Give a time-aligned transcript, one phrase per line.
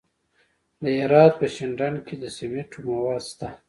[0.81, 3.47] د هرات په شینډنډ کې د سمنټو مواد شته.